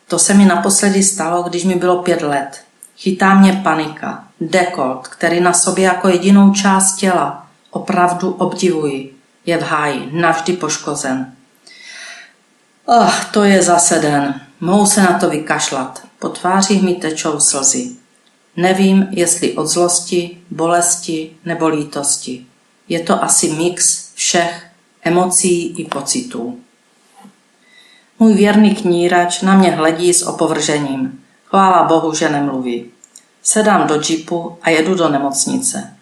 To 0.08 0.18
se 0.18 0.34
mi 0.34 0.44
naposledy 0.44 1.02
stalo, 1.02 1.42
když 1.42 1.64
mi 1.64 1.74
bylo 1.74 2.02
pět 2.02 2.22
let. 2.22 2.60
Chytá 2.96 3.34
mě 3.34 3.60
panika. 3.64 4.24
Dekolt, 4.40 5.08
který 5.08 5.40
na 5.40 5.52
sobě 5.52 5.84
jako 5.84 6.08
jedinou 6.08 6.52
část 6.52 6.96
těla 6.96 7.46
opravdu 7.70 8.30
obdivuji, 8.32 9.16
je 9.46 9.58
v 9.58 9.62
háji, 9.62 10.08
navždy 10.12 10.52
poškozen. 10.52 11.32
Ach, 12.86 13.32
to 13.32 13.44
je 13.44 13.62
zase 13.62 13.98
den. 13.98 14.40
Mohou 14.60 14.86
se 14.86 15.02
na 15.02 15.18
to 15.18 15.30
vykašlat. 15.30 16.02
Po 16.18 16.28
tvářích 16.28 16.82
mi 16.82 16.94
tečou 16.94 17.40
slzy. 17.40 17.90
Nevím, 18.56 19.06
jestli 19.10 19.52
od 19.52 19.66
zlosti, 19.66 20.38
bolesti 20.50 21.36
nebo 21.44 21.68
lítosti. 21.68 22.46
Je 22.88 23.00
to 23.00 23.24
asi 23.24 23.52
mix 23.52 24.08
všech 24.14 24.66
emocí 25.02 25.66
i 25.66 25.84
pocitů. 25.84 26.60
Můj 28.18 28.34
věrný 28.34 28.74
knírač 28.74 29.42
na 29.42 29.54
mě 29.54 29.70
hledí 29.70 30.14
s 30.14 30.22
opovržením. 30.22 31.24
Chvála 31.44 31.82
Bohu, 31.82 32.14
že 32.14 32.28
nemluví. 32.28 32.90
Sedám 33.42 33.86
do 33.86 34.02
džipu 34.02 34.58
a 34.62 34.70
jedu 34.70 34.94
do 34.94 35.08
nemocnice. 35.08 35.96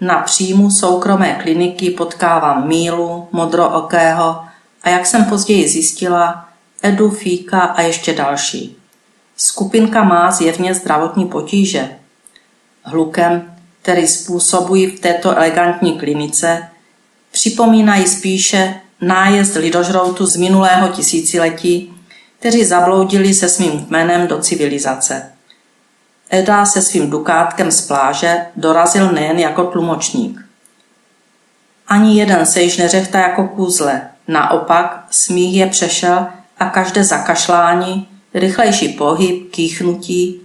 Na 0.00 0.18
příjmu 0.22 0.70
soukromé 0.70 1.34
kliniky 1.42 1.90
potkávám 1.90 2.68
Mílu, 2.68 3.28
modrookého 3.32 4.44
a 4.82 4.88
jak 4.88 5.06
jsem 5.06 5.24
později 5.24 5.68
zjistila, 5.68 6.48
Edu, 6.82 7.10
Fíka 7.10 7.60
a 7.60 7.82
ještě 7.82 8.12
další. 8.12 8.76
Skupinka 9.36 10.04
má 10.04 10.30
zjevně 10.30 10.74
zdravotní 10.74 11.26
potíže. 11.26 11.96
Hlukem, 12.82 13.56
který 13.82 14.08
způsobují 14.08 14.86
v 14.86 15.00
této 15.00 15.36
elegantní 15.36 15.98
klinice, 15.98 16.68
připomínají 17.30 18.06
spíše 18.06 18.80
nájezd 19.00 19.56
lidožroutu 19.56 20.26
z 20.26 20.36
minulého 20.36 20.88
tisíciletí, 20.88 21.94
kteří 22.38 22.64
zabloudili 22.64 23.34
se 23.34 23.48
svým 23.48 23.86
jménem 23.90 24.26
do 24.26 24.38
civilizace. 24.38 25.32
Eda 26.30 26.66
se 26.66 26.82
svým 26.82 27.10
dukátkem 27.10 27.70
z 27.70 27.86
pláže 27.86 28.46
dorazil 28.56 29.12
nejen 29.12 29.38
jako 29.38 29.64
tlumočník. 29.64 30.40
Ani 31.88 32.18
jeden 32.18 32.46
se 32.46 32.62
již 32.62 32.76
neřechtá 32.76 33.18
jako 33.18 33.48
kůzle, 33.48 34.02
naopak 34.28 35.06
smích 35.10 35.56
je 35.56 35.66
přešel 35.66 36.26
a 36.58 36.70
každé 36.70 37.04
zakašlání, 37.04 38.08
rychlejší 38.34 38.88
pohyb, 38.88 39.50
kýchnutí 39.50 40.40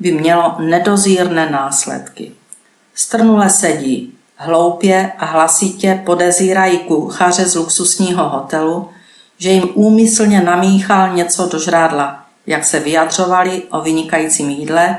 by 0.00 0.12
mělo 0.12 0.56
nedozírné 0.58 1.50
následky. 1.50 2.32
Strnule 2.94 3.50
sedí, 3.50 4.14
hloupě 4.36 5.12
a 5.18 5.24
hlasitě 5.24 6.02
podezírají 6.06 6.78
kuchaře 6.78 7.46
z 7.46 7.54
luxusního 7.54 8.28
hotelu, 8.28 8.88
že 9.38 9.50
jim 9.50 9.68
úmyslně 9.74 10.40
namíchal 10.40 11.14
něco 11.14 11.46
do 11.46 11.58
žrádla, 11.58 12.24
jak 12.46 12.64
se 12.64 12.80
vyjadřovali 12.80 13.62
o 13.70 13.80
vynikajícím 13.80 14.50
jídle, 14.50 14.98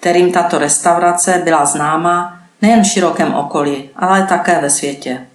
kterým 0.00 0.32
tato 0.32 0.58
restaurace 0.58 1.42
byla 1.44 1.64
známa 1.66 2.40
nejen 2.62 2.82
v 2.82 2.86
širokém 2.86 3.34
okolí, 3.34 3.90
ale 3.96 4.26
také 4.26 4.60
ve 4.60 4.70
světě. 4.70 5.26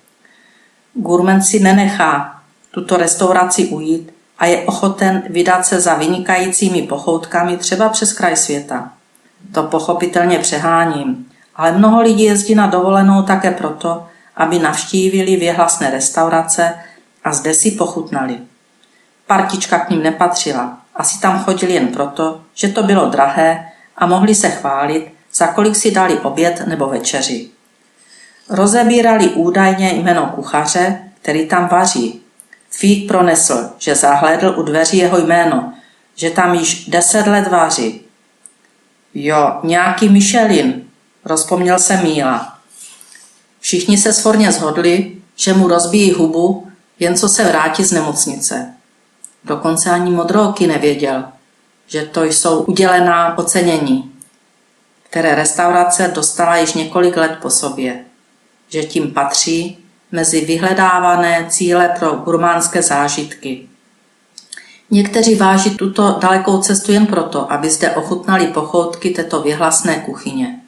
Gurmen 0.94 1.42
si 1.42 1.60
nenechá 1.60 2.42
tuto 2.72 2.98
restauraci 2.98 3.66
ujít 3.66 4.14
a 4.40 4.46
je 4.46 4.64
ochoten 4.66 5.24
vydat 5.30 5.66
se 5.66 5.82
za 5.82 5.94
vynikajícími 5.94 6.82
pochoutkami 6.82 7.58
třeba 7.58 7.90
přes 7.90 8.14
kraj 8.14 8.36
světa. 8.36 8.90
To 9.54 9.64
pochopitelně 9.64 10.40
přeháním, 10.40 11.31
ale 11.62 11.72
mnoho 11.72 12.01
lidí 12.01 12.24
jezdí 12.24 12.56
na 12.56 12.68
dovolenou 12.68 13.22
také 13.22 13.51
proto, 13.51 14.08
aby 14.36 14.60
navštívili 14.60 15.36
věhlasné 15.36 15.89
restaurace 15.91 16.74
a 17.24 17.33
zde 17.33 17.53
si 17.53 17.72
pochutnali. 17.72 18.38
Partička 19.27 19.79
k 19.79 19.90
ním 19.90 20.03
nepatřila, 20.03 20.77
asi 20.96 21.22
tam 21.22 21.44
chodili 21.44 21.74
jen 21.74 21.88
proto, 21.88 22.42
že 22.53 22.68
to 22.68 22.83
bylo 22.83 23.09
drahé 23.09 23.66
a 23.98 24.05
mohli 24.05 24.36
se 24.36 24.50
chválit, 24.50 25.14
za 25.33 25.48
kolik 25.48 25.75
si 25.75 25.92
dali 25.92 26.20
oběd 26.20 26.68
nebo 26.68 26.88
večeři. 26.88 27.50
Rozebírali 28.50 29.29
údajně 29.29 29.94
jméno 29.94 30.31
kuchaře, 30.36 31.00
který 31.22 31.48
tam 31.48 31.68
vaří. 31.68 32.22
Fík 32.70 33.07
pronesl, 33.07 33.70
že 33.77 33.96
zahlédl 33.96 34.53
u 34.57 34.64
dveří 34.64 34.98
jeho 34.98 35.18
jméno, 35.18 35.74
že 36.16 36.29
tam 36.29 36.53
již 36.53 36.86
deset 36.90 37.27
let 37.27 37.48
vaří. 37.48 38.01
Jo, 39.14 39.59
nějaký 39.64 40.09
Michelin, 40.09 40.91
rozpomněl 41.25 41.79
se 41.79 41.98
Míla. 41.98 42.57
Všichni 43.60 43.98
se 43.98 44.14
svorně 44.14 44.51
zhodli, 44.51 45.18
že 45.36 45.53
mu 45.53 45.68
rozbíjí 45.68 46.12
hubu, 46.12 46.68
jen 47.00 47.16
co 47.16 47.29
se 47.29 47.44
vrátí 47.44 47.84
z 47.84 47.92
nemocnice. 47.92 48.74
Dokonce 49.44 49.92
ani 49.92 50.12
modrooky 50.12 50.68
nevěděl, 50.68 51.24
že 51.88 52.05
to 52.05 52.24
jsou 52.24 52.60
udělená 52.64 53.38
ocenění, 53.38 54.12
které 55.10 55.36
restaurace 55.36 56.12
dostala 56.16 56.57
již 56.57 56.74
několik 56.74 57.18
let 57.18 57.38
po 57.42 57.50
sobě, 57.50 58.05
že 58.70 58.84
tím 58.84 59.12
patří 59.12 59.77
mezi 60.12 60.46
vyhledávané 60.46 61.46
cíle 61.50 61.96
pro 62.00 62.12
gurmánské 62.12 62.81
zážitky. 62.81 63.68
Někteří 64.92 65.36
váží 65.36 65.70
tuto 65.70 66.18
dalekou 66.22 66.62
cestu 66.62 66.92
jen 66.92 67.05
proto, 67.05 67.51
aby 67.51 67.70
zde 67.70 67.92
ochutnali 67.92 68.48
pochoutky 68.48 69.10
této 69.10 69.42
vyhlasné 69.42 69.96
kuchyně. 69.96 70.61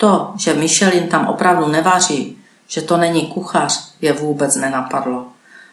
To, 0.00 0.32
že 0.36 0.54
Michelin 0.54 1.08
tam 1.08 1.26
opravdu 1.26 1.68
nevaří, 1.68 2.38
že 2.68 2.82
to 2.82 2.96
není 2.96 3.26
kuchař, 3.26 3.94
je 4.00 4.12
vůbec 4.12 4.56
nenapadlo. 4.56 5.26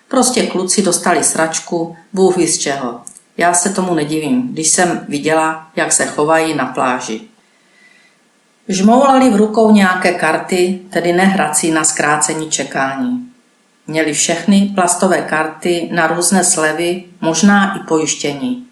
Prostě 0.07 0.47
kluci 0.47 0.81
dostali 0.81 1.23
sračku, 1.23 1.95
bůh 2.13 2.37
z 2.37 2.57
čeho. 2.57 3.01
Já 3.37 3.53
se 3.53 3.69
tomu 3.69 3.93
nedivím, 3.93 4.53
když 4.53 4.67
jsem 4.67 5.05
viděla, 5.09 5.67
jak 5.75 5.91
se 5.91 6.05
chovají 6.05 6.55
na 6.55 6.65
pláži. 6.65 7.21
Žmoulali 8.67 9.29
v 9.29 9.35
rukou 9.35 9.71
nějaké 9.71 10.13
karty, 10.13 10.79
tedy 10.89 11.13
nehrací 11.13 11.71
na 11.71 11.83
zkrácení 11.83 12.49
čekání. 12.51 13.31
Měli 13.87 14.13
všechny 14.13 14.71
plastové 14.75 15.21
karty 15.21 15.89
na 15.91 16.07
různé 16.07 16.43
slevy, 16.43 17.03
možná 17.21 17.77
i 17.77 17.79
pojištění. 17.79 18.67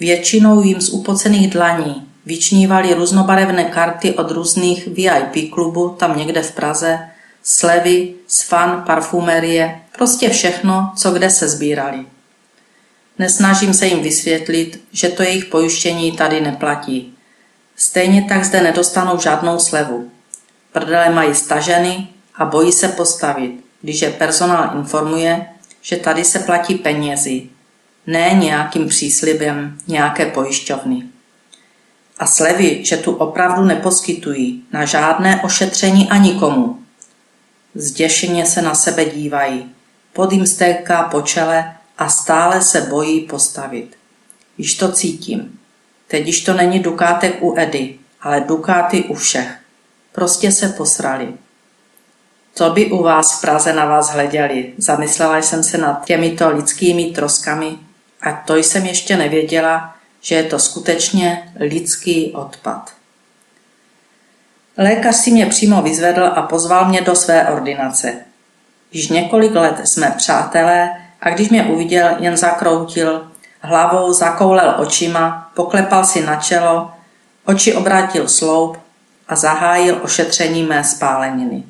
Většinou 0.00 0.62
jim 0.62 0.80
z 0.80 0.88
upocených 0.88 1.50
dlaní 1.50 2.06
vyčnívali 2.26 2.94
různobarevné 2.94 3.64
karty 3.64 4.14
od 4.14 4.30
různých 4.30 4.86
VIP 4.86 5.52
klubů 5.52 5.88
tam 5.88 6.18
někde 6.18 6.42
v 6.42 6.52
Praze, 6.52 6.98
slevy, 7.42 8.14
sfan, 8.26 8.82
parfumerie, 8.86 9.80
prostě 9.96 10.30
všechno, 10.30 10.92
co 10.96 11.10
kde 11.10 11.30
se 11.30 11.48
sbírali. 11.48 12.06
Nesnažím 13.18 13.74
se 13.74 13.86
jim 13.86 14.02
vysvětlit, 14.02 14.84
že 14.92 15.08
to 15.08 15.22
jejich 15.22 15.44
pojištění 15.44 16.12
tady 16.12 16.40
neplatí. 16.40 17.14
Stejně 17.76 18.26
tak 18.28 18.44
zde 18.44 18.62
nedostanou 18.62 19.20
žádnou 19.20 19.58
slevu. 19.58 20.10
Prdele 20.72 21.10
mají 21.10 21.34
staženy 21.34 22.08
a 22.34 22.44
bojí 22.44 22.72
se 22.72 22.88
postavit, 22.88 23.64
když 23.82 24.02
je 24.02 24.10
personál 24.10 24.76
informuje, 24.76 25.46
že 25.82 25.96
tady 25.96 26.24
se 26.24 26.38
platí 26.38 26.74
penězi, 26.74 27.48
ne 28.06 28.30
nějakým 28.34 28.88
příslibem 28.88 29.78
nějaké 29.86 30.26
pojišťovny. 30.26 31.15
A 32.18 32.26
slevy, 32.26 32.84
že 32.84 32.96
tu 32.96 33.12
opravdu 33.12 33.64
neposkytují 33.64 34.64
na 34.72 34.84
žádné 34.84 35.42
ošetření 35.42 36.10
a 36.10 36.16
nikomu. 36.16 36.82
Zděšeně 37.74 38.46
se 38.46 38.62
na 38.62 38.74
sebe 38.74 39.04
dívají, 39.04 39.72
pod 40.12 40.32
jim 40.32 40.46
stéká 40.46 41.02
po 41.02 41.22
čele 41.22 41.74
a 41.98 42.08
stále 42.08 42.62
se 42.62 42.80
bojí 42.80 43.20
postavit. 43.20 43.96
Již 44.58 44.74
to 44.74 44.92
cítím. 44.92 45.58
Teď 46.08 46.26
již 46.26 46.44
to 46.44 46.54
není 46.54 46.78
dukátek 46.78 47.42
u 47.42 47.54
Edy, 47.58 47.98
ale 48.22 48.40
dukáty 48.40 49.04
u 49.04 49.14
všech. 49.14 49.58
Prostě 50.12 50.52
se 50.52 50.68
posrali. 50.68 51.34
Co 52.54 52.70
by 52.70 52.86
u 52.86 53.02
vás 53.02 53.38
v 53.38 53.40
Praze 53.40 53.72
na 53.72 53.84
vás 53.84 54.10
hleděli? 54.10 54.72
Zamyslela 54.78 55.38
jsem 55.38 55.62
se 55.64 55.78
nad 55.78 56.04
těmito 56.04 56.50
lidskými 56.50 57.04
troskami 57.04 57.78
a 58.20 58.32
to 58.32 58.56
jsem 58.56 58.86
ještě 58.86 59.16
nevěděla, 59.16 59.95
že 60.26 60.34
je 60.34 60.42
to 60.42 60.58
skutečně 60.58 61.52
lidský 61.60 62.32
odpad. 62.32 62.92
Lékař 64.78 65.16
si 65.16 65.30
mě 65.30 65.46
přímo 65.46 65.82
vyzvedl 65.82 66.24
a 66.34 66.42
pozval 66.42 66.88
mě 66.88 67.00
do 67.00 67.14
své 67.14 67.48
ordinace. 67.48 68.14
Již 68.92 69.08
několik 69.08 69.54
let 69.54 69.80
jsme 69.84 70.14
přátelé 70.16 70.90
a 71.20 71.30
když 71.30 71.48
mě 71.48 71.64
uviděl, 71.64 72.16
jen 72.18 72.36
zakroutil, 72.36 73.30
hlavou 73.60 74.12
zakoulel 74.12 74.74
očima, 74.78 75.50
poklepal 75.54 76.04
si 76.04 76.26
na 76.26 76.36
čelo, 76.36 76.90
oči 77.44 77.74
obrátil 77.74 78.28
sloup 78.28 78.78
a 79.28 79.36
zahájil 79.36 79.98
ošetření 80.02 80.62
mé 80.62 80.84
spáleniny. 80.84 81.62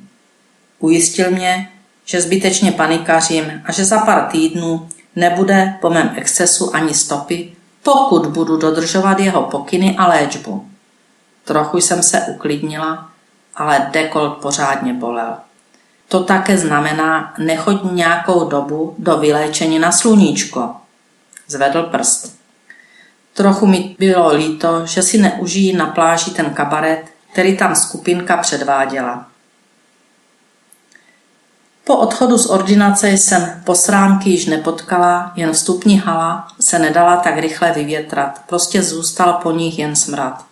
Ujistil 0.79 1.31
mě, 1.31 1.71
že 2.05 2.21
zbytečně 2.21 2.73
panikařím 2.73 3.63
a 3.65 3.73
že 3.73 3.85
za 3.85 3.99
pár 3.99 4.23
týdnů 4.23 4.89
nebude 5.17 5.75
po 5.81 5.91
mém 5.91 6.13
excesu 6.17 6.77
ani 6.77 6.95
stopy, 6.95 7.56
pokud 7.87 8.27
budu 8.27 8.57
dodržovat 8.57 9.19
jeho 9.19 9.43
pokyny 9.43 9.97
a 9.99 10.07
léčbu. 10.07 10.69
Trochu 11.45 11.77
jsem 11.77 12.03
se 12.03 12.21
uklidnila, 12.21 13.11
ale 13.57 13.89
dekolt 13.93 14.37
pořádně 14.37 14.95
bolel. 14.95 15.35
To 16.09 16.25
také 16.25 16.59
znamená, 16.59 17.35
nechoď 17.39 17.77
nějakou 17.93 18.49
dobu 18.49 18.95
do 18.99 19.17
vyléčení 19.17 19.79
na 19.79 19.93
sluníčko. 19.93 20.71
Zvedl 21.49 21.83
prst. 21.83 22.39
Trochu 23.35 23.67
mi 23.67 23.97
bylo 23.99 24.35
líto, 24.35 24.87
že 24.87 25.03
si 25.03 25.19
neužijí 25.19 25.77
na 25.77 25.87
pláži 25.87 26.31
ten 26.31 26.51
kabaret, 26.51 27.05
který 27.33 27.57
tam 27.57 27.77
skupinka 27.77 28.37
předváděla. 28.37 29.27
Po 31.87 31.97
odchodu 31.97 32.39
z 32.39 32.47
ordinace 32.47 33.11
jsem 33.11 33.63
posránky 33.65 34.31
již 34.31 34.47
nepotkala, 34.47 35.33
jen 35.37 35.53
vstupní 35.53 35.99
hala 35.99 36.49
se 36.61 36.79
nedala 36.79 37.17
tak 37.17 37.39
rychle 37.39 37.73
vyvětrat, 37.73 38.41
prostě 38.49 38.83
zůstal 38.83 39.33
po 39.33 39.51
nich 39.51 39.79
jen 39.79 39.97
smrad. 39.97 40.45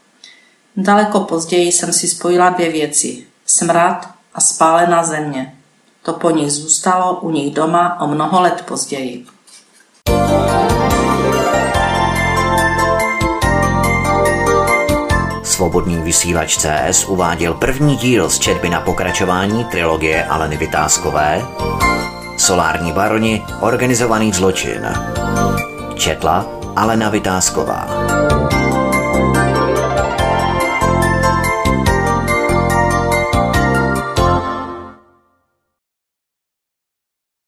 Daleko 0.77 1.21
později 1.21 1.73
jsem 1.73 1.93
si 1.93 2.09
spojila 2.09 2.51
dvě 2.51 2.73
věci. 2.73 3.27
Smrad 3.47 4.09
a 4.35 4.41
spálená 4.41 5.05
země. 5.05 5.55
To 6.03 6.13
po 6.13 6.31
nich 6.31 6.53
zůstalo 6.53 7.21
u 7.21 7.31
nich 7.31 7.55
doma 7.55 8.01
o 8.01 8.07
mnoho 8.07 8.41
let 8.41 8.65
později. 8.69 9.27
Svobodný 15.55 15.97
vysílač 15.97 16.57
CS 16.57 17.05
uváděl 17.05 17.55
první 17.55 17.97
díl 17.97 18.31
z 18.31 18.39
četby 18.39 18.69
na 18.69 18.81
pokračování 18.81 19.65
trilogie 19.65 20.25
Aleny 20.25 20.57
Vytázkové 20.57 21.43
Solární 22.37 22.93
baroni, 22.93 23.43
organizovaný 23.61 24.33
zločin. 24.33 24.87
Četla 25.95 26.47
Alena 26.77 27.09
Vytázková. 27.11 27.89